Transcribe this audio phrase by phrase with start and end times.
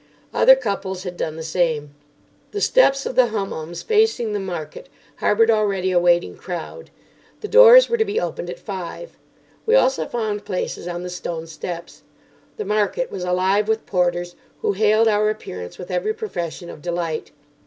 [0.33, 1.93] Other couples had done the same.
[2.53, 6.89] The steps of the Hummums facing the market harboured already a waiting crowd.
[7.41, 9.15] The doors were to be opened at five.
[9.67, 12.01] We also found places on the stone steps.
[12.57, 17.29] The market was alive with porters, who hailed our appearance with every profession of delight.